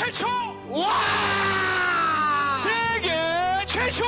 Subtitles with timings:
[0.00, 0.26] 최초
[0.70, 0.94] 와!
[2.62, 3.10] 세계
[3.66, 4.02] 최초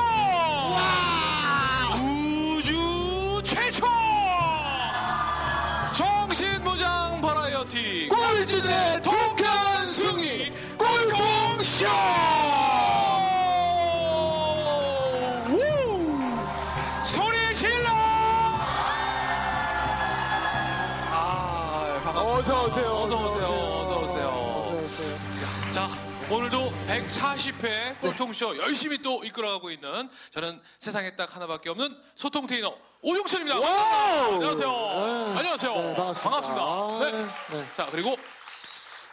[2.03, 3.85] 우주 최초
[5.93, 11.87] 정신무장 버라이어티 꼴찌들의 독한 승리 꼴통쇼!
[15.51, 17.05] 우!
[17.05, 17.91] 소리 질러!
[21.11, 22.23] 아, 반갑습니다.
[22.23, 22.87] 어서 오세요.
[22.87, 23.45] 어서 오세요.
[23.45, 24.62] 어서 오세요.
[24.83, 25.19] 어서 오세요.
[25.71, 25.89] 자,
[26.29, 33.61] 오늘도 140회 꼴통쇼 열심히 또 이끌어가고 있는 저는 세상에 딱 하나밖에 없는 소통 테이너 오종철입니다.
[33.61, 34.35] 와우!
[34.35, 34.71] 안녕하세요.
[34.71, 35.39] 네.
[35.39, 35.75] 안녕하세요.
[35.75, 36.63] 네, 반갑습니다.
[36.63, 37.13] 아, 네.
[37.13, 37.65] 네.
[37.77, 38.17] 자, 그리고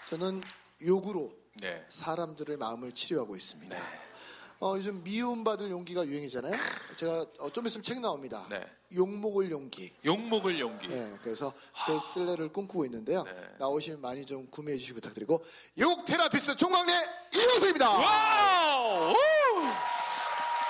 [0.08, 0.42] 저는
[0.86, 1.86] 욕으로 네.
[1.88, 3.78] 사람들의 마음을 치료하고 있습니다.
[4.62, 4.66] 네.
[4.66, 6.54] 어, 요즘 미움받을 용기가 유행이잖아요.
[6.98, 8.46] 제가 어, 좀 있으면 책 나옵니다.
[8.50, 8.62] 네.
[8.94, 9.94] 욕먹을 용기.
[10.04, 10.88] 욕먹을 용기.
[10.88, 11.54] 네, 그래서
[11.88, 13.24] 베스트셀러를 꿈꾸고 있는데요.
[13.24, 13.32] 네.
[13.58, 15.44] 나오시면 많이 좀 구매해 주시기 부탁드리고
[15.78, 16.92] 욕 therapist 종광래
[17.34, 17.90] 이호수입니다.
[17.90, 19.12] 와우!
[19.12, 19.16] 우!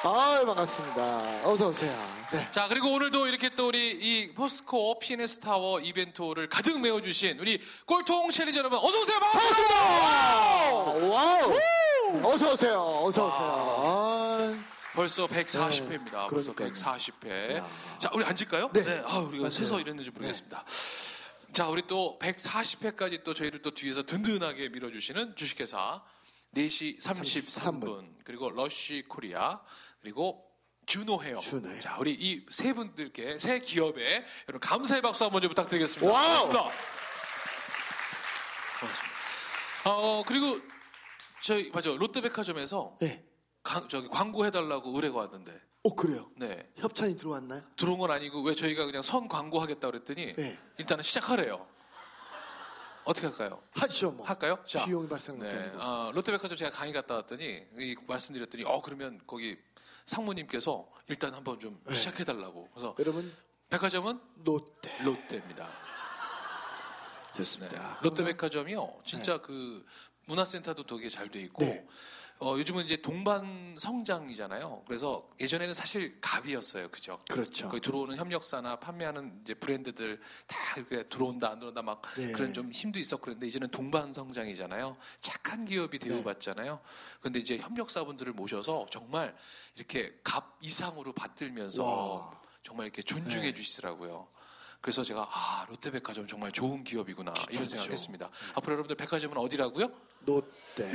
[0.02, 1.42] 아 반갑습니다.
[1.44, 1.92] 어서 오세요.
[2.32, 2.48] 네.
[2.52, 8.30] 자, 그리고 오늘도 이렇게 또 우리 이 포스코 P&S 타워 이벤트를 가득 메워주신 우리 꼴통
[8.32, 9.20] challenger 여러분, 어서 오세요!
[9.20, 9.76] 반갑습니다!
[11.10, 11.54] 와우.
[12.24, 12.80] 어서 오세요.
[13.04, 13.44] 어서 오세요.
[13.44, 16.12] 아, 벌써 140회입니다.
[16.12, 16.74] 네, 벌써 그러니까요.
[16.74, 17.56] 140회.
[17.58, 17.68] 야.
[18.00, 18.72] 자, 우리 앉을까요?
[18.74, 19.04] 네.
[19.06, 19.50] 아, 우리가 맞아요.
[19.52, 20.66] 서서 이랬는지 모르겠습니다.
[21.54, 26.02] 자, 우리 또 140회까지 또 저희를 또 뒤에서 든든하게 밀어주시는 주식회사
[26.56, 28.10] 4시 33분, 33분.
[28.24, 29.60] 그리고 러쉬 코리아,
[30.02, 30.44] 그리고
[30.88, 31.38] 주노 헤어.
[31.40, 31.80] 헤어.
[31.80, 36.12] 자, 우리 이 세 분들께, 세 기업에 여러분 감사의 박수 한번 좀 부탁드리겠습니다.
[36.12, 36.48] 와우.
[36.48, 36.72] 고맙습니다.
[38.80, 39.16] 고맙습니다.
[39.86, 40.60] 어, 그리고
[41.44, 43.26] 저희, 맞아, 롯데백화점에서 네.
[43.64, 46.30] 강- 저기 광고 해달라고 의뢰가 왔는데, 어 그래요.
[46.36, 46.70] 네.
[46.78, 47.62] 협찬이 들어왔나요?
[47.78, 50.60] 들어온 건 아니고 왜 저희가 그냥 선 광고 하겠다 그랬더니 네.
[50.78, 51.66] 일단은 시작하래요.
[53.06, 53.62] 어떻게 할까요?
[53.72, 54.26] 하죠 뭐.
[54.26, 54.60] 할까요?
[54.68, 55.50] 자, 비용이 발생은 네.
[55.50, 55.82] 되는 거.
[55.82, 57.44] 아, 롯데백화점 제가 강의 갔다 왔더니
[57.78, 59.58] 이 말씀드렸더니 어 그러면 거기
[60.06, 61.94] 상무님께서 일단 한번 좀 네.
[61.94, 62.70] 시작해달라고.
[62.74, 63.34] 그래서 여러분
[63.70, 65.66] 백화점은 롯데 롯데입니다.
[65.66, 67.32] 네.
[67.38, 68.00] 좋습니다.
[68.02, 69.02] 롯데백화점이요.
[69.06, 69.86] 진짜 그
[70.30, 71.86] 문화센터도 되게 잘 돼 있고 네.
[72.42, 74.84] 어, 요즘은 이제 동반 성장이잖아요.
[74.88, 76.88] 그래서 예전에는 사실 갑이었어요.
[76.90, 77.20] 그죠?
[77.30, 77.68] 그렇죠.
[77.68, 82.32] 거기 들어오는 협력사나 판매하는 이제 브랜드들 다 이렇게 들어온다 안 들어온다 막 네.
[82.32, 84.96] 그런 좀 힘도 있었고 그런데 이제는 동반 성장이잖아요.
[85.20, 86.08] 착한 기업이 네.
[86.08, 86.80] 대우받잖아요.
[87.20, 89.36] 그런데 이제 협력사분들을 모셔서 정말
[89.76, 92.42] 이렇게 갑 이상으로 받들면서 와.
[92.64, 93.54] 정말 이렇게 존중해 네.
[93.54, 94.30] 주시더라고요.
[94.82, 98.30] 그래서 제가 아 롯데백화점 정말 좋은 기업이구나 이런 생각했습니다.
[98.56, 99.90] 앞으로 여러분들 백화점은 어디라고요?
[100.26, 100.94] 롯데.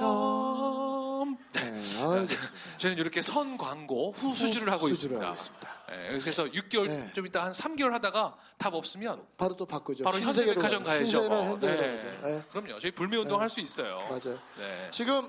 [0.00, 1.38] 롯데백화점.
[1.52, 1.60] 네.
[2.02, 2.78] 아, 좋습니다.
[2.78, 5.26] 저는 이렇게 선 광고 후 수주를 하고 후수주를 있습니다.
[5.26, 5.80] 하고 있습니다.
[5.92, 7.12] 예, 그래서 6개월 네.
[7.14, 10.04] 좀 이따 한 3개월 하다가 답 없으면 바로 또 바꾸죠.
[10.04, 10.84] 바로 현대백화점.
[10.84, 11.22] 가야죠.
[11.30, 11.76] 어, 네.
[12.22, 12.44] 네.
[12.50, 12.78] 그럼요.
[12.78, 13.96] 저희 불매운동 할 수 있어요.
[14.08, 14.38] 맞아요.
[14.58, 14.88] 네.
[14.92, 15.28] 지금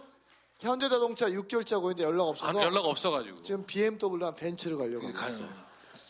[0.59, 3.41] 현대자동차 6개월째 하고 있는데 연락 아, 없어서 연락 없어가지고.
[3.41, 5.29] 지금 BMW랑 벤츠를 가려고 하고 가요.
[5.29, 5.60] 있어요.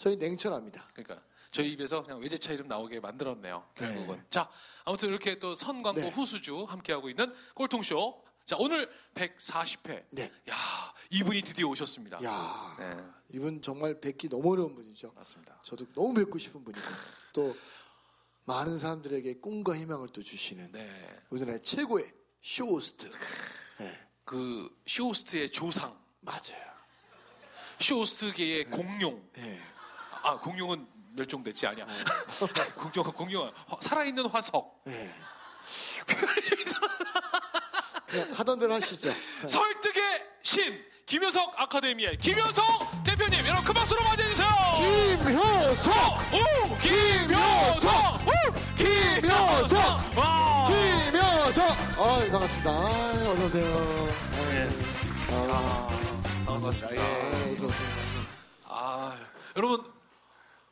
[0.02, 0.90] 저희 냉철합니다.
[0.94, 3.68] 그러니까 저희 입에서 그냥 외제차 이름 나오게 만들었네요.
[3.76, 4.16] 결국은.
[4.16, 4.24] 네.
[4.32, 4.50] 자,
[4.84, 6.10] 아무튼 이렇게 또 선광고 네.
[6.10, 8.26] 후수주 함께하고 있는 꼴통쇼.
[8.46, 10.06] 자, 오늘 140회.
[10.10, 10.32] 네.
[10.50, 10.56] 야,
[11.12, 12.24] 이분이 드디어 오셨습니다.
[12.24, 12.98] 야 네.
[13.36, 15.14] 이분 정말 뵙기 너무 어려운 분이죠.
[15.16, 15.62] 맞습니다.
[15.64, 16.84] 저도 너무 뵙고 싶은 분이고
[17.34, 17.56] 또
[18.46, 21.22] 많은 사람들에게 꿈과 희망을 또 주시는 네.
[21.30, 23.08] 우리나라의 최고의 쇼호스트.
[23.78, 25.96] 네, 그 쇼호스트의 조상.
[26.22, 26.72] 맞아요.
[27.80, 29.30] 쇼호스트계의 공룡.
[29.34, 29.71] 네.
[30.24, 31.86] 아, 공룡은 멸종됐지 아니야.
[32.78, 34.82] 공룡은 공룡은 화- 살아있는 화석.
[34.86, 35.14] 네.
[36.06, 36.28] 그냥
[38.36, 39.09] 하던 대로 하시죠.
[39.09, 39.16] 네.
[39.48, 44.48] 설득의 신 김효석 아카데미의 김효석 대표님 여러분 큰 박수로 맞이해주세요.
[44.80, 45.94] 김효석!
[46.34, 46.38] 오
[46.78, 48.32] 김효석 오
[48.78, 50.18] 김효석!
[50.18, 51.70] 와 김효석!
[52.00, 52.02] 아
[52.32, 52.70] 반갑습니다.
[52.72, 54.09] 아, 어서오세요.
[55.32, 55.90] 아,
[56.46, 56.88] 반갑습니다.
[56.88, 56.90] 아,
[57.50, 57.70] 어서 오세요.
[58.66, 59.18] 아
[59.58, 59.91] 여러분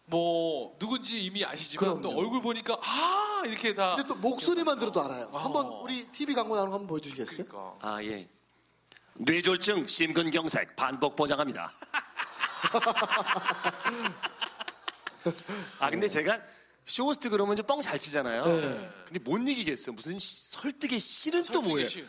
[0.09, 2.19] 뭐 누군지 이미 아시지만 또 그럼요.
[2.19, 5.29] 얼굴 보니까 아 이렇게 다 근데 또 목소리만 들어도 알아요.
[5.31, 5.37] 어.
[5.37, 7.45] 한번 우리 TV 광고 나오는 거 한번 보여주시겠어요?
[7.45, 8.27] 그러니까 아, 예.
[9.17, 11.71] 뇌졸중 심근경색 반복 보장합니다.
[15.79, 16.39] 아, 근데 제가
[16.93, 18.43] 쇼호스트 그러면 좀 뻥 잘 치잖아요.
[19.05, 19.91] 근데 못 이기겠어.
[19.91, 21.87] 무슨 시- 설득의 신은 또 설득의 뭐예요?
[21.87, 22.07] 신.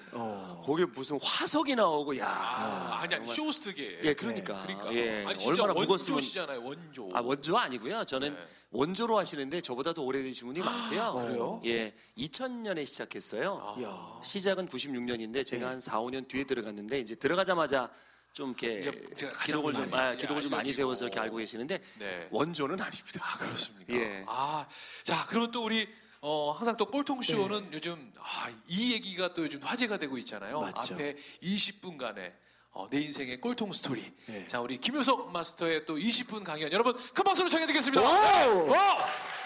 [0.63, 2.27] 거기에 무슨 화석이 나오고, 야.
[2.29, 4.63] 아, 아니 아니 쇼호스트계 예, 그러니까.
[4.63, 6.15] 그러니까 예, 아니 얼마나 무겁으면.
[6.15, 8.05] 원조시잖아요 원조 아, 원조 아니고요.
[8.05, 8.41] 저는 네.
[8.71, 11.13] 원조로 하시는데 저보다도 오래되신 분이 많고요.
[11.27, 11.63] 그래요?
[11.67, 13.77] 예, 2000년에 시작했어요.
[13.81, 14.21] 이야.
[14.23, 17.91] 시작은 96년인데 제가 한 4, 5년 뒤에 들어갔는데 이제 들어가자마자
[18.33, 18.81] 좀 이렇게
[19.17, 20.73] 가장 기록을 좀 많이 아, 기록을 좀 많이.
[20.73, 22.29] 세워서 이렇게 알고 계시는데 네.
[22.31, 23.21] 원조는 아닙니다.
[23.23, 23.93] 아, 그렇습니까?
[23.95, 24.25] 예.
[24.29, 24.67] 아,
[25.05, 25.89] 자, 그러면 또 우리
[26.21, 30.61] 어, 항상 또 꼴통 쇼는 요즘 아, 이 얘기가 또 요즘 화제가 되고 있잖아요.
[30.61, 30.95] 맞죠.
[30.95, 32.33] 앞에 20분간의
[32.73, 34.13] 어, 내 인생의 꼴통 스토리.
[34.27, 34.47] 네.
[34.47, 36.71] 자, 우리 김효석 마스터의 또 20분 강연.
[36.73, 38.01] 여러분, 큰 박수로 청해 드리겠습니다.
[38.01, 38.67] 와우!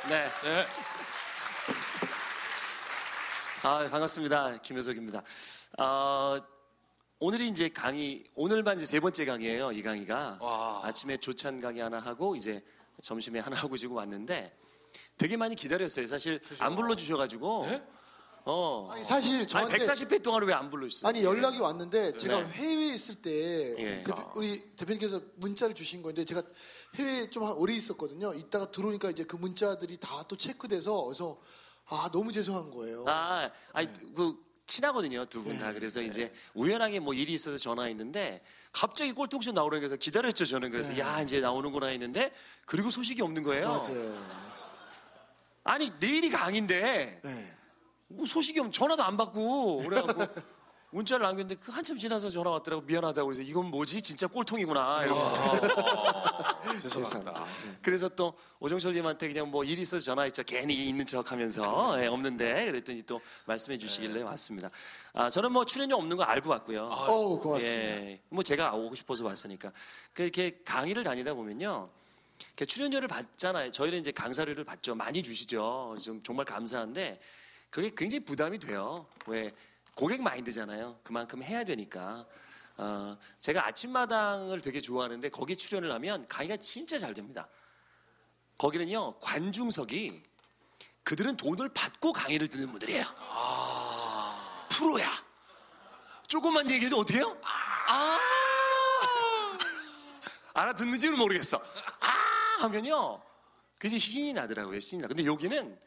[0.08, 0.28] 네.
[0.42, 0.66] 네.
[3.62, 4.60] 아, 반갑습니다.
[4.60, 5.22] 김효석입니다.
[5.78, 6.54] 어,
[7.20, 9.72] 오늘이 이제 강의, 오늘만 이제 세 번째 강의예요.
[9.72, 10.38] 이 강의가.
[10.40, 10.81] 와.
[10.84, 12.62] 아침에 조찬 강의 하나 하고 이제
[13.02, 14.52] 점심에 하나 하고 지금 왔는데
[15.16, 16.06] 되게 많이 기다렸어요.
[16.06, 17.66] 사실 안 불러주셔가지고.
[17.66, 17.82] 네?
[18.46, 18.90] 어.
[18.93, 21.08] 아니, 사실 아니, 저한테 140회 동안을 왜 안 불러주셨어요?
[21.08, 22.46] 아니 연락이 왔는데 제가 네.
[22.52, 24.02] 해외에 있을 때 예.
[24.02, 26.43] 대표- 우리 대표님께서 문자를 주신 건데 제가
[26.96, 28.34] 해외에 좀 오래 있었거든요.
[28.34, 31.40] 이따가 들어오니까 이제 그 문자들이 다 또 체크돼서 그래서
[31.87, 33.05] 아 너무 죄송한 거예요.
[33.08, 35.72] 아, 아니 그 친하거든요 두 분 다.
[35.72, 40.70] 그래서 이제 우연하게 뭐 일이 있어서 전화했는데 갑자기 꼴통쇼 나오라고 해서 기다렸죠 저는.
[40.70, 42.32] 그래서 야 이제 나오는구나 했는데
[42.64, 43.69] 그리고 소식이 없는 거예요.
[43.69, 44.25] 맞아요.
[45.64, 47.52] 아니 내일이 강인데 네.
[48.08, 50.22] 뭐 소식이 없 전화도 안 받고 그래갖고
[50.94, 55.20] 문자를 남겼는데 그 한참 지나서 전화 왔더라고 미안하다고 그래서 이건 뭐지 진짜 꼴통이구나 이러고
[56.82, 57.44] 죄송합니다.
[57.82, 60.44] 그래서 또 오정철님한테 그냥 뭐 일 있어서 전화했죠.
[60.44, 64.70] 괜히 있는 척하면서 예, 없는데 그랬더니 또 말씀해 주시길래 왔습니다.
[65.14, 66.85] 아 저는 뭐 출연료 없는 거 알고 왔고요.
[66.87, 67.79] 어우 고맙습니다.
[67.88, 69.73] 예, 뭐 제가 오고 싶어서 왔으니까
[70.12, 71.88] 그렇게 강의를 다니다 보면요.
[72.50, 73.73] 이렇게 출연료를 받잖아요.
[73.73, 74.94] 저희는 이제 강사료를 받죠.
[74.94, 75.96] 많이 주시죠.
[76.00, 77.19] 좀 정말 감사한데
[77.70, 79.06] 그게 굉장히 부담이 돼요.
[79.26, 79.52] 왜
[79.94, 80.99] 고객 마인드잖아요.
[81.02, 82.26] 그만큼 해야 되니까.
[82.76, 87.49] 어, 제가 아침마당을 되게 좋아하는데 거기 출연을 하면 강의가 진짜 잘 됩니다.
[88.58, 90.23] 거기는요 관중석이
[91.05, 93.05] 그들은 돈을 받고 강의를 듣는 분들이에요.
[94.70, 95.08] 프로야.
[96.26, 97.38] 조금만 얘기해도 어떻게 해요?
[97.43, 98.19] 아.
[100.55, 101.62] 알아듣는지는 모르겠어.
[102.00, 102.08] 아
[102.62, 103.23] 하면요.
[103.79, 104.81] 굉장히 신이 나더라고요.
[104.81, 105.08] 신이 나.
[105.08, 105.79] 근데 여기는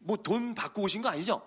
[0.00, 1.40] 뭐 돈 받고 오신 거 아니죠?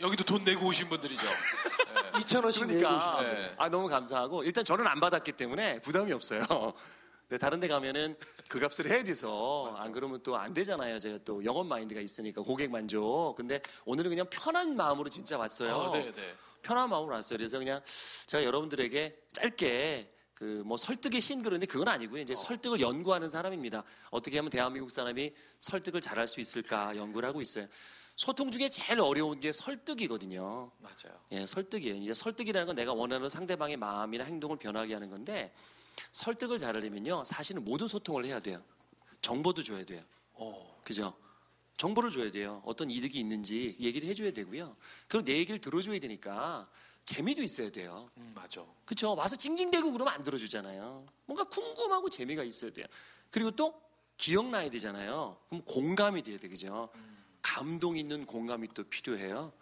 [0.00, 1.22] 여기도 돈 내고 오신 분들이죠.
[2.20, 3.54] 2천 원씩 내고 그러니까 오시면 네.
[3.58, 6.42] 아 너무 감사하고 일단 저는 안 받았기 때문에 부담이 없어요.
[7.28, 8.16] 근데 다른 데 가면은
[8.48, 10.98] 그 값을 해야 돼서 안 그러면 또 안 되잖아요.
[10.98, 13.34] 제가 또 영업 마인드가 있으니까 고객 만족.
[13.36, 15.76] 근데 오늘은 그냥 편한 마음으로 진짜 왔어요.
[15.76, 16.34] 어, 네, 네.
[16.62, 17.36] 편한 마음으로 왔어요.
[17.36, 17.80] 그래서 그냥
[18.26, 22.22] 제가 여러분들에게 짧게 그 뭐 설득의 신 그런데 그건 아니고요.
[22.22, 23.84] 이제 설득을 연구하는 사람입니다.
[24.10, 27.66] 어떻게 하면 대한민국 사람이 설득을 잘할 수 있을까 연구를 하고 있어요.
[28.16, 30.70] 소통 중에 제일 어려운 게 설득이거든요.
[30.78, 31.20] 맞아요.
[31.32, 31.94] 예, 설득이에요.
[31.96, 35.52] 이제 설득이라는 건 내가 원하는 상대방의 마음이나 행동을 변하게 하는 건데
[36.12, 37.24] 설득을 잘하려면요.
[37.24, 38.62] 사실은 모든 소통을 해야 돼요.
[39.22, 40.02] 정보도 줘야 돼요.
[40.34, 40.80] 어.
[40.84, 41.14] 그죠?
[41.76, 42.62] 정보를 줘야 돼요.
[42.66, 44.76] 어떤 이득이 있는지 얘기를 해줘야 되고요.
[45.08, 46.68] 그리고 내 얘기를 들어줘야 되니까
[47.04, 48.10] 재미도 있어야 돼요.
[48.18, 48.64] 음, 맞아.
[48.84, 49.14] 그쵸?
[49.14, 51.06] 와서 찡찡대고 그러면 안 들어주잖아요.
[51.24, 52.86] 뭔가 궁금하고 재미가 있어야 돼요.
[53.30, 53.80] 그리고 또
[54.18, 55.38] 기억나야 되잖아요.
[55.48, 56.90] 그럼 공감이 돼야 돼, 그죠?
[57.42, 59.52] 감동 있는 공감이 또 필요해요.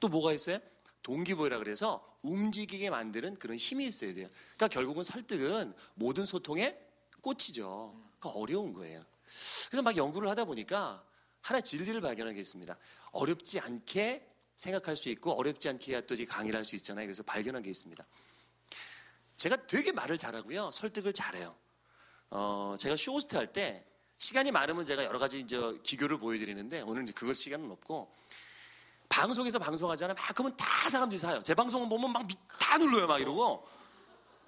[0.00, 0.58] 또 뭐가 있어요?
[1.02, 4.28] 동기부여라 그래서 움직이게 만드는 그런 힘이 있어야 돼요.
[4.56, 6.78] 그러니까 결국은 설득은 모든 소통의
[7.20, 7.94] 꽃이죠.
[8.18, 9.02] 그러니까 어려운 거예요.
[9.68, 11.04] 그래서 막 연구를 하다 보니까
[11.40, 12.76] 하나 진리를 발견하게 됐습니다.
[13.12, 14.26] 어렵지 않게
[14.56, 17.06] 생각할 수 있고 어렵지 않게 해야 또 강의를 할 수 있잖아요.
[17.06, 18.04] 그래서 발견한 게 있습니다.
[19.36, 20.70] 제가 되게 말을 잘하고요.
[20.72, 21.56] 설득을 잘해요.
[22.30, 23.84] 어, 제가 쇼호스트 할 때
[24.18, 28.12] 시간이 많으면 제가 여러 가지 이제 기교를 보여드리는데 오늘 그걸 시간은 없고
[29.08, 30.14] 방송에서 방송하잖아요.
[30.14, 31.40] 막 그러면 다 사람들이 사요.
[31.42, 32.26] 제 방송을 보면 막
[32.58, 33.06] 다 눌러요.
[33.06, 33.66] 막 이러고.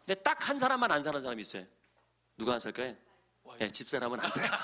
[0.05, 1.65] 근데 딱 한 사람만 안 사는 사람이 있어요.
[2.37, 2.95] 누가 안 살까요?
[3.59, 4.51] 네, 집사람은 안 사요.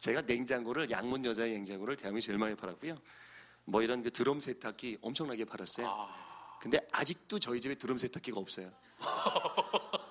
[0.00, 2.96] 제가 냉장고를 양문 여자의 냉장고를 대한민국 제일 많이 팔았고요.
[3.66, 6.08] 뭐 이런 그 드럼 세탁기 엄청나게 팔았어요.
[6.60, 8.72] 근데 아직도 저희 집에 드럼 세탁기가 없어요.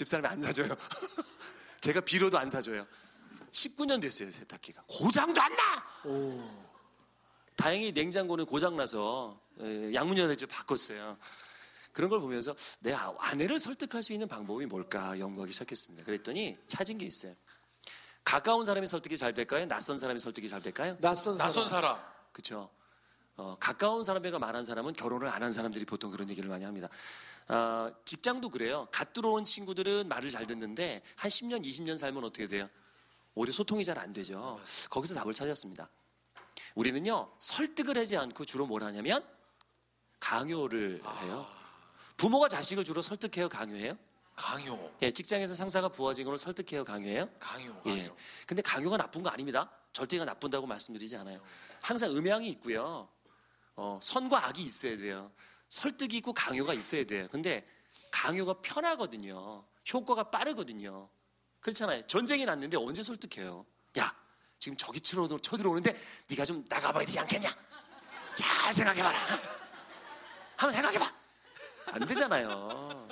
[0.00, 0.68] 집사람이 안 사줘요.
[1.82, 2.86] 제가 빌어도 안 사줘요.
[3.52, 5.84] 19년 됐어요 세탁기가 고장도 안 나.
[7.56, 9.38] 다행히 냉장고는 고장 나서
[9.92, 11.18] 양문 여자집 바꿨어요.
[11.92, 16.06] 그런 걸 보면서 내 아- 아내를 설득할 수 있는 방법이 뭘까 연구하기 시작했습니다.
[16.06, 17.34] 그랬더니 찾은 게 있어요.
[18.24, 19.66] 가까운 사람이 설득이 잘 될까요?
[19.66, 20.96] 낯선 사람이 설득이 잘 될까요?
[21.00, 21.48] 낯선 사람.
[21.48, 21.98] 낯선 사람.
[22.32, 22.70] 그렇죠.
[23.36, 26.88] 어, 가까운 사람보다 말한 사람은 결혼을 안 한 사람들이 보통 그런 얘기를 많이 합니다.
[27.52, 28.86] 아, 직장도 그래요.
[28.92, 32.68] 갓 들어온 친구들은 말을 잘 듣는데 한 10년, 20년 살면 어떻게 돼요?
[33.34, 34.60] 오히려 소통이 잘 안 되죠.
[34.88, 35.88] 거기서 답을 찾았습니다.
[36.76, 39.26] 우리는요 설득을 하지 않고 주로 뭘 하냐면
[40.20, 41.46] 강요를 해요.
[42.16, 43.98] 부모가 자식을 주로 설득해요, 강요해요?
[44.36, 44.92] 강요.
[45.02, 47.28] 예, 직장에서 상사가 부하 직원을 설득해요, 강요해요?
[47.40, 47.80] 강요.
[47.82, 47.96] 강요.
[47.96, 48.10] 예.
[48.46, 49.68] 근데 강요가 나쁜 거 아닙니다.
[49.92, 51.40] 절대 가 나쁜다고 말씀드리지 않아요.
[51.80, 53.08] 항상 음양이 있고요.
[53.74, 55.32] 어, 선과 악이 있어야 돼요.
[55.70, 57.26] 설득이 있고 강요가 있어야 돼요.
[57.30, 57.66] 근데
[58.10, 59.64] 강요가 편하거든요.
[59.92, 61.08] 효과가 빠르거든요.
[61.60, 62.06] 그렇잖아요.
[62.06, 63.64] 전쟁이 났는데 언제 설득해요?
[63.98, 64.14] 야,
[64.58, 65.98] 지금 저기 쳐 쳐들어오는데
[66.28, 67.48] 네가 좀 나가봐야 되지 않겠냐?
[68.34, 69.18] 잘 생각해봐라.
[70.56, 71.14] 한번 생각해봐.
[71.92, 73.08] 안 되잖아요.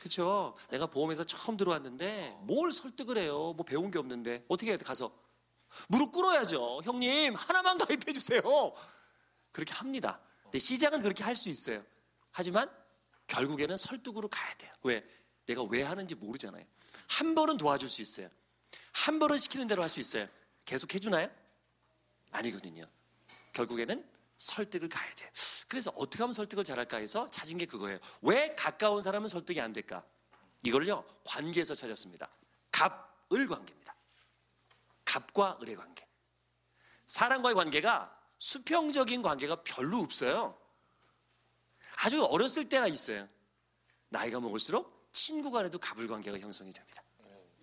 [0.00, 0.56] 그렇죠?
[0.70, 3.52] 내가 보험회사 처음 들어왔는데 뭘 설득을 해요?
[3.54, 4.84] 뭐 배운 게 없는데 어떻게 해야 돼?
[4.84, 5.12] 가서
[5.88, 6.80] 무릎 꿇어야죠.
[6.84, 8.40] 형님 하나만 가입해 주세요.
[9.52, 10.20] 그렇게 합니다.
[10.50, 11.84] 근데 시작은 그렇게 할 수 있어요.
[12.32, 12.68] 하지만
[13.28, 14.72] 결국에는 설득으로 가야 돼요.
[14.82, 15.04] 왜?
[15.46, 16.64] 내가 왜 하는지 모르잖아요.
[17.08, 18.28] 한 번은 도와줄 수 있어요.
[18.92, 20.26] 한 번은 시키는 대로 할 수 있어요.
[20.64, 21.28] 계속 해주나요?
[22.32, 22.84] 아니거든요.
[23.52, 24.04] 결국에는
[24.38, 25.30] 설득을 가야 돼요.
[25.68, 27.98] 그래서 어떻게 하면 설득을 잘할까 해서 찾은 게 그거예요.
[28.22, 30.04] 왜 가까운 사람은 설득이 안 될까?
[30.64, 32.28] 이걸요, 관계에서 찾았습니다.
[32.72, 33.94] 갑을 관계입니다.
[35.04, 36.06] 갑과 을의 관계.
[37.06, 40.58] 사람과의 관계가 수평적인 관계가 별로 없어요.
[41.96, 43.28] 아주 어렸을 때나 있어요.
[44.08, 47.02] 나이가 먹을수록 친구 간에도 갑을 관계가 형성이 됩니다.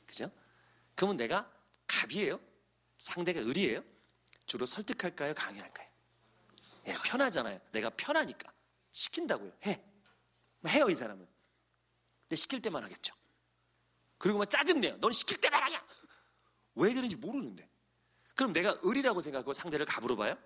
[0.05, 0.31] 그죠?
[0.95, 1.51] 그러면 내가
[1.87, 2.39] 갑이에요?
[2.99, 3.83] 상대가 을이에요?
[4.45, 5.33] 주로 설득할까요?
[5.33, 5.87] 강요할까요?
[6.87, 7.59] 예, 편하잖아요.
[7.71, 8.53] 내가 편하니까.
[8.91, 9.51] 시킨다고요.
[9.65, 9.83] 해.
[10.59, 11.27] 뭐 해요, 이 사람은.
[12.21, 13.15] 근데 시킬 때만 하겠죠.
[14.19, 14.99] 그리고 막 짜증내요.
[14.99, 15.83] 넌 시킬 때만 하냐?
[16.75, 17.67] 왜 그런지 모르는데.
[18.35, 20.37] 그럼 내가 을이라고 생각하고 상대를 갑으로 봐요?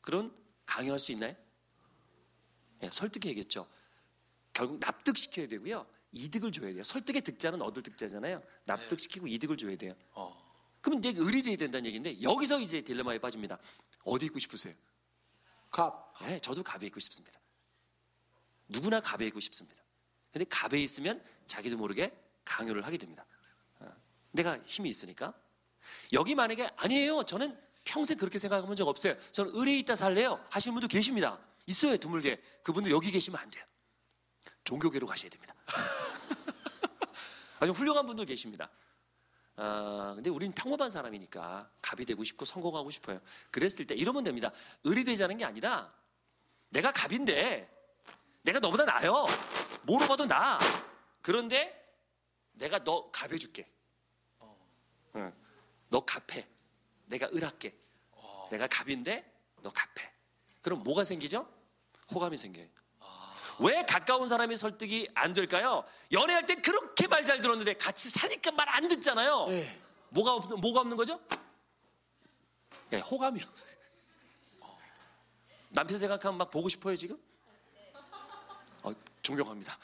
[0.00, 0.34] 그런
[0.66, 1.34] 강요할 수 있나요?
[2.82, 3.68] 예, 설득해야겠죠.
[4.52, 5.86] 결국 납득시켜야 되고요.
[6.12, 6.82] 이득을 줘야 돼요.
[6.82, 8.42] 설득의 득자는 얻을 득자잖아요.
[8.64, 9.92] 납득시키고 이득을 줘야 돼요.
[10.12, 10.50] 어.
[10.80, 13.58] 그러면 이제 을이 돼야 된다는 얘기인데 여기서 이제 딜레마에 빠집니다.
[14.04, 14.74] 어디 있고 싶으세요?
[15.70, 16.14] 갑.
[16.22, 17.38] 네, 저도 갑에 있고 싶습니다.
[18.68, 19.82] 누구나 갑에 있고 싶습니다.
[20.32, 22.12] 근데 갑에 있으면 자기도 모르게
[22.44, 23.26] 강요를 하게 됩니다.
[23.80, 23.92] 어,
[24.32, 25.34] 내가 힘이 있으니까.
[26.12, 27.24] 여기 만약에 아니에요.
[27.24, 29.14] 저는 평생 그렇게 생각해본 적 없어요.
[29.32, 30.44] 저는 을에 있다 살래요.
[30.50, 31.38] 하시는 분도 계십니다.
[31.66, 32.40] 있어요, 드물게.
[32.62, 33.64] 그분들 여기 계시면 안 돼요.
[34.64, 35.54] 종교계로 가셔야 됩니다.
[37.60, 38.70] 아주 훌륭한 분들 계십니다.
[39.56, 43.20] 아, 근데 우리는 평범한 사람이니까 갑이 되고 싶고 성공하고 싶어요.
[43.50, 44.50] 그랬을 때 이러면 됩니다.
[44.86, 45.92] 을이 되자는 게 아니라
[46.70, 47.68] 내가 갑인데
[48.42, 49.26] 내가 너보다 나아요.
[49.82, 50.58] 뭐로 봐도 나.
[51.20, 51.76] 그런데
[52.52, 53.66] 내가 너 갑해줄게.
[55.16, 55.32] 응.
[55.88, 56.46] 너 갑해.
[57.06, 57.76] 내가 을할게.
[58.50, 59.24] 내가 갑인데
[59.62, 60.12] 너 갑해.
[60.62, 61.48] 그럼 뭐가 생기죠?
[62.12, 62.66] 호감이 생겨요.
[63.60, 65.84] 왜 가까운 사람이 설득이 안 될까요?
[66.12, 69.46] 연애할 때 그렇게 말 잘 들었는데 같이 사니까 말 안 듣잖아요.
[69.48, 69.78] 네.
[70.10, 71.20] 뭐가 없는 뭐가 없는 거죠?
[72.92, 73.44] 예, 호감이요.
[75.68, 77.16] 남편 생각하면 막 보고 싶어요 지금?
[78.82, 79.76] 어, 존경합니다.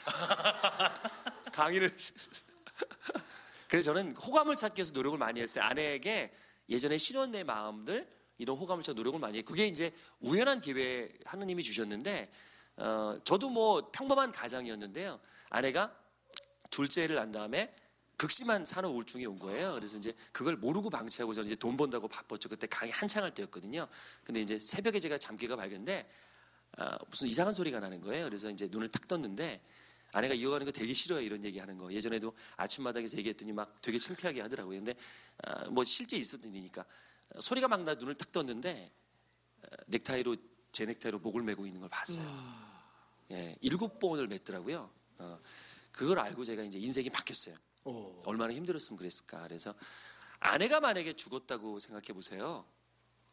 [1.53, 1.95] 강의를.
[3.69, 5.63] 그래서 저는 호감을 찾기 위해서 노력을 많이 했어요.
[5.65, 6.33] 아내에게
[6.69, 8.07] 예전에 실현 내 마음들
[8.37, 9.43] 이런 호감을 찾아 노력을 많이 해요.
[9.45, 12.29] 그게 이제 우연한 기회 하느님이 주셨는데
[12.77, 15.19] 어, 저도 뭐 평범한 가장이었는데요.
[15.49, 15.95] 아내가
[16.69, 17.73] 둘째를 낳은 다음에
[18.17, 19.73] 극심한 산후 우울증이 온 거예요.
[19.73, 22.49] 그래서 이제 그걸 모르고 방치하고 저는 이제 돈 번다고 바빴죠.
[22.49, 23.87] 그때 강의 한창 할 때였거든요.
[24.23, 26.09] 근데 이제 새벽에 제가 잠기가 밝은데
[26.77, 28.25] 아, 무슨 이상한 소리가 나는 거예요.
[28.25, 29.61] 그래서 이제 눈을 탁 떴는데
[30.11, 31.21] 아내가 이어가는 거 되게 싫어요.
[31.21, 31.91] 이런 얘기 하는 거.
[31.91, 34.79] 예전에도 아침마당에서 얘기했더니 막 되게 창피하게 하더라고요.
[34.79, 34.95] 근데
[35.43, 36.85] 아, 뭐 실제 있었던 일이니까
[37.39, 38.91] 소리가 막 나 눈을 탁 떴는데
[39.63, 40.35] 아, 넥타이로
[40.71, 42.25] 제 넥타이로 목을 메고 있는 걸 봤어요.
[43.31, 44.89] 예, 일곱 번을 맸더라고요.
[45.19, 45.39] 어,
[45.91, 47.55] 그걸 알고 제가 이제 인생이 바뀌었어요.
[47.83, 48.19] 오.
[48.25, 49.43] 얼마나 힘들었으면 그랬을까.
[49.43, 49.73] 그래서
[50.39, 52.65] 아내가 만약에 죽었다고 생각해 보세요.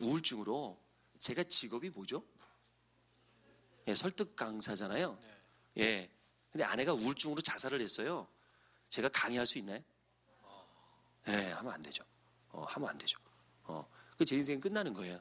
[0.01, 0.81] 우울증으로
[1.19, 2.25] 제가 직업이 뭐죠?
[3.87, 5.19] 예, 설득 강사잖아요.
[5.79, 6.11] 예.
[6.55, 8.29] 근데 아내가 우울증으로 자살을 했어요.
[8.89, 9.83] 제가 강의할 수 있나요?
[11.27, 12.05] 예, 하면 안 되죠.
[12.51, 13.19] 어, 하면 안 되죠.
[13.65, 13.85] 어,
[14.17, 15.21] 그제 인생은 끝나는 거예요.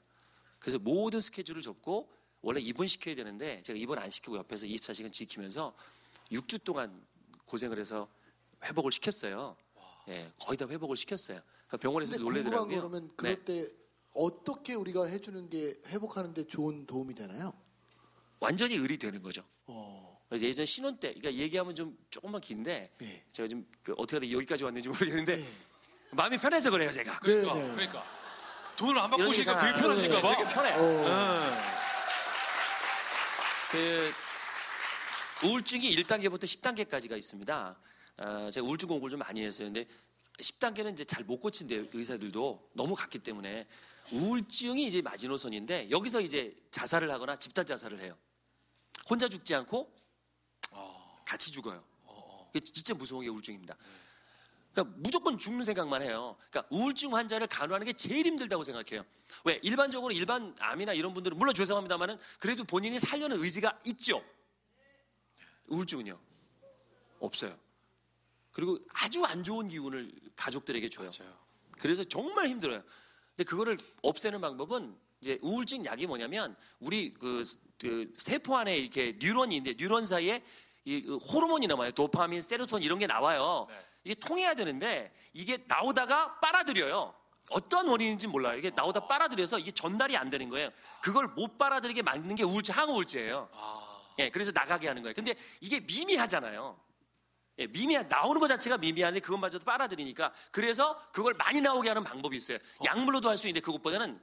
[0.59, 2.07] 그래서 모든 스케줄을 접고
[2.43, 5.75] 원래 입원 시켜야 되는데 제가 입원 안 시키고 옆에서 24시간 지키면서
[6.31, 7.03] 6주 동안
[7.45, 8.07] 고생을 해서
[8.63, 9.57] 회복을 시켰어요.
[10.09, 11.41] 예, 거의 다 회복을 시켰어요.
[11.65, 12.77] 그러니까 병원에서 놀래더라고요.
[12.77, 13.13] 그러면 네.
[13.15, 13.71] 그럴 때
[14.13, 17.53] 어떻게 우리가 해주는 게 회복하는데 좋은 도움이 되나요?
[18.39, 19.43] 완전히 을이 되는 거죠.
[19.65, 20.02] 어.
[20.33, 23.23] 그래서 예전 신혼 때, 그러니까 얘기하면 좀 조금만 긴데 네.
[23.31, 25.45] 제가 좀 그 어떻게 하다 여기까지 왔는지 모르겠는데 네.
[26.09, 27.19] 마음이 편해서 그래요, 제가.
[27.19, 27.71] 그러니까, 네, 네.
[27.75, 28.03] 그러니까
[28.77, 30.35] 돈을 안 받고 오시니까 되게 편하신가 봐.
[30.35, 30.71] 되게 편해.
[30.73, 30.79] 어.
[31.05, 31.53] 응.
[33.71, 34.11] 그
[35.45, 37.77] 우울증이 1단계부터 10단계까지가 있습니다.
[38.17, 39.67] 아, 제가 우울증 공부를 좀 많이 했어요.
[39.67, 39.85] 근데
[40.39, 41.85] 10단계는 이제 잘 못 고친대요.
[41.93, 43.67] 의사들도 너무 갔기 때문에
[44.11, 48.17] 우울증이 이제 마지노선인데 여기서 이제 자살을 하거나 집단 자살을 해요.
[49.07, 49.93] 혼자 죽지 않고
[51.25, 51.84] 같이 죽어요.
[52.51, 53.75] 그게 진짜 무서운 게 우울증입니다.
[54.74, 56.36] 그러니까 무조건 죽는 생각만 해요.
[56.50, 59.06] 그러니까 우울증 환자를 간호하는 게 제일 힘들다고 생각해요.
[59.46, 59.60] 왜?
[59.63, 64.24] 일반적으로 일반 암이나 이런 분들은 물론 죄송합니다만은 그래도 본인이 살려는 의지가 있죠.
[65.68, 66.20] 우울증은요
[67.20, 67.58] 없어요.
[68.51, 71.10] 그리고 아주 안 좋은 기운을 가족들에게 줘요.
[71.18, 71.38] 맞아요.
[71.80, 72.84] 그래서 정말 힘들어요.
[73.36, 77.44] 근데 그거를 없애는 방법은 이제 우울증 약이 뭐냐면 우리 그,
[77.80, 80.44] 그 세포 안에 이렇게 뉴런이 있는데 뉴런 사이에
[80.85, 81.91] 이그 호르몬이 나와요.
[81.91, 83.67] 도파민, 세로토닌 이런 게 나와요.
[83.69, 83.85] 네.
[84.05, 87.13] 이게 통해야 되는데 이게 나오다가 빨아들여요.
[87.49, 88.57] 어떤 원인인지 몰라요.
[88.57, 90.69] 이게 나오다 빨아들여서 이게 전달이 안 되는 거예요.
[91.01, 93.49] 그걸 못 빨아들이게 만드는 게 우울증, 항우울제예요.
[93.53, 95.13] 아, 예, 그래서 나가게 하는 거예요.
[95.13, 96.79] 근데 이게 미미하잖아요.
[97.59, 102.57] 예, 미미한 나오는 것 자체가 미미한데 그것마저도 빨아들이니까 그래서 그걸 많이 나오게 하는 방법이 있어요.
[102.83, 104.19] 약물로도 할 수 있는데 그것보다는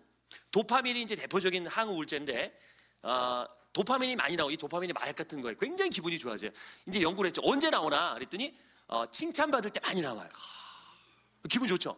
[0.51, 2.59] 도파민이 이제 대표적인 항우울제인데
[3.03, 5.57] 어, 도파민이 많이 나오고 이 도파민이 마약 같은 거예요.
[5.59, 6.51] 굉장히 기분이 좋아져요.
[6.87, 7.41] 이제 연구를 했죠.
[7.45, 8.57] 언제 나오나 그랬더니
[8.89, 10.29] 어, 칭찬받을 때 많이 나와요.
[11.49, 11.97] 기분 좋죠.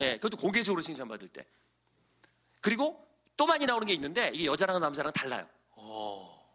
[0.00, 1.44] 예, 그것도 공개적으로 칭찬받을 때.
[2.60, 3.06] 그리고
[3.36, 5.48] 또 많이 나오는 게 있는데 이게 여자랑 남자랑 달라요.
[5.72, 6.46] 어,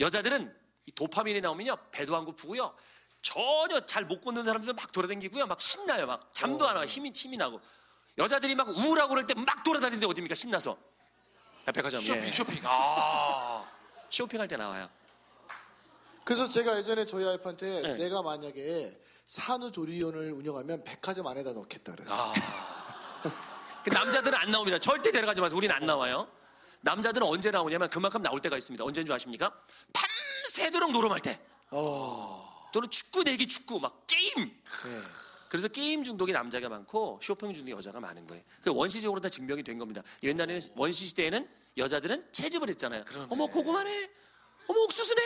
[0.00, 0.54] 여자들은
[0.86, 2.74] 이 도파민이 나오면요 배도 안 고프고요
[3.22, 7.38] 전혀 잘 못 걷는 사람들도 막 돌아다니고요 막 신나요 막 잠도 안 와요 힘이 침이
[7.38, 7.58] 나고
[8.18, 10.76] 여자들이 막 우울하고 그럴 때 막 돌아다니는데 어딥니까 신나서
[11.64, 12.32] 아, 백화점 쇼핑, 예.
[12.32, 12.60] 쇼핑.
[12.64, 13.53] 아,
[14.14, 14.88] 쇼핑할 때 나와요
[16.24, 17.94] 그래서 제가 예전에 저희 와이프한테 네.
[17.96, 22.32] 내가 만약에 산후조리원을 운영하면 백화점 안에다 넣겠다 그랬어.
[23.82, 26.28] 그 남자들은 안 나옵니다 절대 데려가지 마세요 우리는 안 나와요
[26.80, 29.52] 남자들은 언제 나오냐면 그만큼 나올 때가 있습니다 언제인 줄 아십니까
[29.92, 31.40] 밤새도록 노름할 때
[31.70, 32.68] 어.
[32.72, 35.02] 또는 축구 내기 축구 막 게임 네.
[35.48, 38.42] 그래서 게임 중독이 남자가 많고 쇼핑 중독이 여자가 많은 거예요.
[38.60, 40.02] 그 원시적으로 다 증명이 된 겁니다.
[40.24, 43.04] 옛날에는 원시 시대에는 여자들은 채집을 했잖아요.
[43.28, 44.10] 어머 고구마네,
[44.68, 45.22] 어머 옥수수네,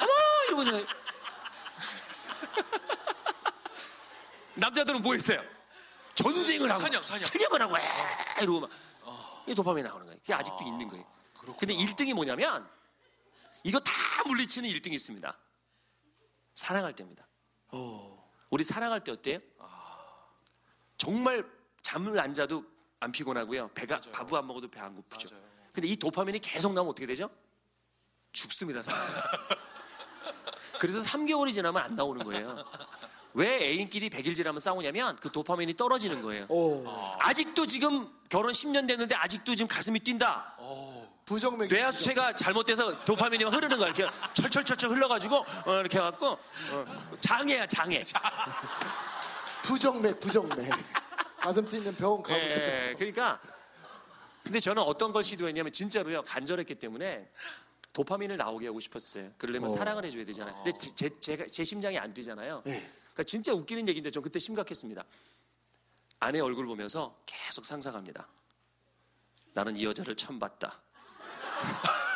[0.00, 0.12] 어머
[0.48, 0.86] 이러고서
[4.54, 5.42] 남자들은 뭐 했어요?
[6.14, 7.26] 전쟁을 하고 사냥, 사냥.
[7.28, 7.82] 사냥을 하고 에
[8.42, 10.18] 이러고 막이 도파민이 나오는 거예요.
[10.20, 11.04] 그게 아직도 있는 거예요.
[11.58, 12.68] 근데 1등이 뭐냐면
[13.64, 13.92] 이거 다
[14.26, 15.36] 물리치는 1등이 있습니다.
[16.54, 17.26] 사랑할 때입니다.
[17.72, 18.32] 어.
[18.50, 19.38] 우리 사랑할 때 어때요?
[20.96, 21.44] 정말
[21.82, 22.64] 잠을 안 자도
[23.00, 23.68] 안 피곤하고요.
[23.74, 24.12] 배가 맞아요.
[24.12, 25.28] 밥을 안 먹어도 배 안 고프죠.
[25.34, 25.55] 맞아요.
[25.76, 27.28] 근데 이 도파민이 계속 나오면 어떻게 되죠?
[28.32, 28.98] 죽습니다, 사람.
[30.80, 32.64] 그래서 3개월이 지나면 안 나오는 거예요.
[33.34, 36.46] 왜 애인끼리 100일 지나면 싸우냐면 그 도파민이 떨어지는 거예요.
[36.48, 37.18] 어.
[37.20, 40.54] 아직도 지금 결혼 10년 됐는데 아직도 지금 가슴이 뛴다.
[40.56, 41.68] 어, 부정맥.
[41.68, 43.88] 뇌하수체가 잘못돼서 도파민이 막 흐르는 거야.
[43.88, 45.36] 이렇게 철철철철 흘러가지고
[45.66, 46.26] 어, 이렇게 해갖고
[46.70, 46.84] 어,
[47.20, 48.02] 장애야 장애.
[49.62, 50.70] 부정맥, 부정맥.
[51.38, 52.62] 가슴 뛰는 병원 가고 싶어.
[52.62, 53.38] 예, 그러니까
[54.46, 57.28] 근데 저는 어떤 걸 시도했냐면 진짜로요 간절했기 때문에
[57.92, 59.32] 도파민을 나오게 하고 싶었어요.
[59.38, 59.76] 그러려면 어.
[59.76, 60.54] 사랑을 해줘야 되잖아요.
[60.62, 62.62] 근데 제, 제가, 제 심장이 안 뛰잖아요.
[62.64, 62.88] 네.
[63.06, 65.04] 그러니까 진짜 웃기는 얘기인데 전 그때 심각했습니다.
[66.20, 68.28] 아내 얼굴 보면서 계속 상상합니다.
[69.52, 70.80] 나는 이 여자를 처음 봤다.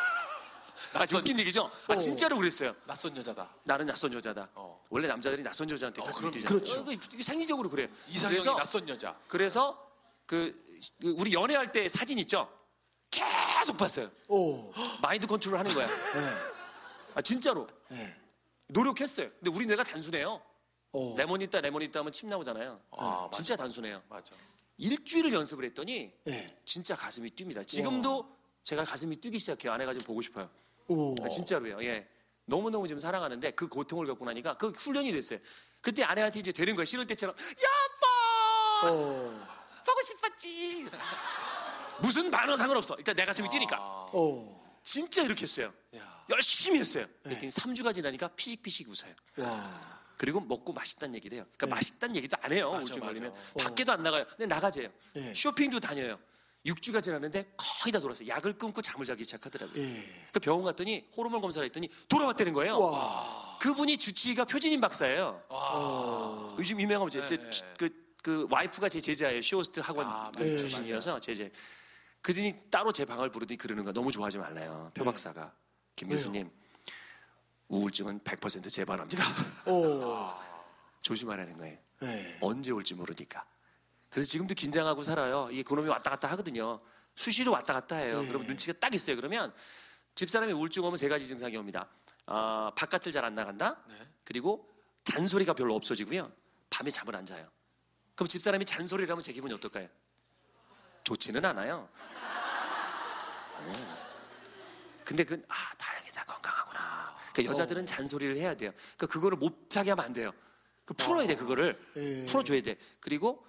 [0.93, 1.69] 아, 웃긴 얘기죠?
[1.87, 2.73] 아, 진짜로 그랬어요.
[2.85, 3.53] 낯선 여자다.
[3.65, 4.47] 나는 낯선 여자다.
[4.55, 4.81] 어.
[4.89, 6.59] 원래 남자들이 낯선 여자한테 가슴이 그럼- 뛰잖아요.
[6.59, 6.79] 그렇죠.
[6.79, 7.89] 어, 이거 생리적으로 그래요.
[8.07, 9.19] 이상형이 그래서 낯선 여자.
[9.27, 9.90] 그래서
[10.31, 10.57] 그
[11.03, 12.49] 우리 연애할 때 사진 있죠?
[13.09, 14.09] 계속 봤어요.
[14.29, 14.71] 오.
[15.01, 15.85] 마인드 컨트롤 하는 거야.
[17.13, 18.15] 아 진짜로 네.
[18.67, 19.29] 노력했어요.
[19.29, 20.41] 근데 우리 뇌가 단순해요.
[20.93, 21.15] 어.
[21.17, 22.79] 레몬 있다 레몬 있다 하면 침 나오잖아요.
[22.91, 23.29] 아, 맞아.
[23.35, 24.01] 진짜 단순해요.
[24.07, 24.31] 맞아.
[24.77, 26.47] 일주일을 연습을 했더니 네.
[26.63, 27.67] 진짜 가슴이 뜁니다.
[27.67, 29.73] 지금도 제가 가슴이 뛰기 시작해요.
[29.73, 30.49] 아내가 지금 보고 싶어요.
[30.87, 31.13] 오.
[31.21, 31.83] 아, 진짜로요.
[31.83, 32.07] 예.
[32.45, 35.39] 너무너무 지금 사랑하는데 그 고통을 겪고 나니까 그 훈련이 됐어요.
[35.81, 36.85] 그때 아내한테 이제 되는 거예요.
[36.85, 37.35] 싫을 때처럼
[38.85, 39.60] 어.
[39.83, 40.87] 보고 싶었지.
[42.01, 42.95] 무슨 반응 상관없어.
[42.97, 43.77] 일단 내 가슴이 뛰니까.
[43.77, 44.61] 아, 어.
[44.83, 45.71] 진짜 이렇게 했어요.
[45.95, 46.23] 야.
[46.29, 47.05] 열심히 했어요.
[47.23, 47.35] 네.
[47.35, 49.13] 그랬더니 3주가 지나니까 피식피식 웃어요.
[49.37, 50.01] 와.
[50.17, 51.45] 그리고 먹고 맛있다는 얘기를 해요.
[51.57, 51.69] 그러니까 네.
[51.71, 52.69] 맛있다는 얘기도 안 해요.
[52.71, 53.05] 맞아, 우울증 맞아.
[53.07, 53.31] 걸리면.
[53.31, 53.57] 어.
[53.59, 54.25] 밖에도 안 나가요.
[54.29, 54.89] 근데 나가재요.
[55.13, 55.33] 네.
[55.35, 56.19] 쇼핑도 다녀요.
[56.65, 58.27] 6주가 지났는데 거의 다 돌았어요.
[58.27, 59.81] 약을 끊고 잠을 자기 시작하더라고요.
[59.81, 60.27] 예.
[60.31, 62.79] 그 병원 갔더니 호르몬 검사를 했더니 돌아왔다는 거예요.
[62.79, 63.57] 와.
[63.59, 65.41] 그분이 주치의가 표진인 박사예요.
[65.49, 66.55] 어.
[66.59, 67.49] 요즘 유명한 제, 제, 네.
[67.77, 69.41] 그, 그 와이프가 제 제자예요.
[69.41, 70.57] 쇼호스트 학원 아, 맞아요.
[70.57, 71.51] 출신이어서 제제.
[72.21, 74.91] 그들이 따로 제 방을 부르더니 그러는 거 너무 좋아하지 말라요.
[74.93, 75.51] 표 박사가
[75.95, 76.17] 김 왜요?
[76.17, 76.51] 교수님
[77.67, 79.23] 우울증은 100% 재발합니다.
[79.65, 80.29] 오.
[81.01, 81.77] 조심하라는 거예요.
[82.01, 82.37] 네.
[82.41, 83.43] 언제 올지 모르니까.
[84.09, 85.49] 그래서 지금도 긴장하고 살아요.
[85.51, 86.79] 이게 그놈이 왔다 갔다 하거든요.
[87.15, 88.21] 수시로 왔다 갔다 해요.
[88.21, 88.27] 네.
[88.27, 89.15] 그러면 눈치가 딱 있어요.
[89.15, 89.51] 그러면
[90.13, 91.87] 집사람이 우울증 오면 세 가지 증상이 옵니다.
[92.27, 93.81] 아, 바깥을 잘 안 나간다.
[93.87, 93.95] 네.
[94.25, 94.69] 그리고
[95.05, 96.31] 잔소리가 별로 없어지고요.
[96.69, 97.49] 밤에 잠을 안 자요.
[98.21, 99.87] 그럼 집사람이 잔소리를 하면 제 기분이 어떨까요?
[101.05, 101.89] 좋지는 않아요.
[103.65, 103.73] 네.
[105.03, 106.25] 근데 그, 아, 다행이다.
[106.25, 107.15] 건강하구나.
[107.33, 108.73] 그러니까 여자들은 잔소리를 해야 돼요.
[108.95, 110.31] 그러니까 그거를 못하게 하면 안 돼요.
[110.85, 111.83] 그 풀어야 돼, 그거를.
[111.95, 112.27] 예.
[112.27, 112.77] 풀어줘야 돼.
[112.99, 113.43] 그리고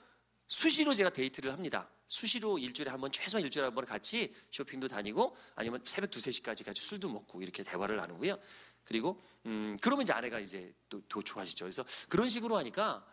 [0.49, 1.91] 수시로 제가 데이트를 합니다.
[2.09, 6.65] 수시로 일주일에 한 번, 최소한 일주일에 한 번 같이 쇼핑도 다니고 아니면 새벽 두세 시까지
[6.65, 8.39] 같이 술도 먹고 이렇게 대화를 나누고요.
[8.85, 11.67] 그리고, 음, 그러면 이제 아내가 이제 또, 더 좋아지죠.
[11.67, 13.07] 그래서 그런 식으로 하니까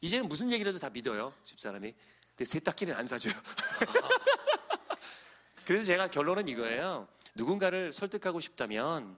[0.00, 1.32] 이제는 무슨 얘기를 해도 다 믿어요.
[1.44, 1.94] 집사람이.
[2.36, 3.32] 근데 세탁기는 안 사줘요.
[5.64, 7.08] 그래서 제가 결론은 이거예요.
[7.34, 9.16] 누군가를 설득하고 싶다면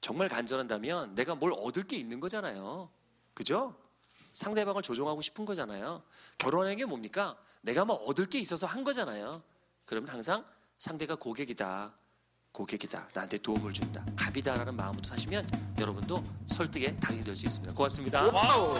[0.00, 2.88] 정말 간절한다면 내가 뭘 얻을 게 있는 거잖아요.
[3.34, 3.76] 그죠?
[4.32, 6.02] 상대방을 조종하고 싶은 거잖아요.
[6.38, 7.36] 결혼하는 게 뭡니까?
[7.62, 9.42] 내가 뭐 얻을 게 있어서 한 거잖아요.
[9.84, 10.44] 그러면 항상
[10.78, 11.92] 상대가 고객이다.
[12.52, 13.08] 고객이다.
[13.12, 14.04] 나한테 도움을 준다.
[14.16, 15.46] 갑이다라는 마음으로 사시면
[15.78, 17.74] 여러분도 설득에 당이 될 수 있습니다.
[17.74, 18.24] 고맙습니다.
[18.32, 18.76] 와우.